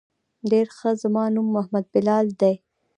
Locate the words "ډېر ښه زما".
0.51-1.23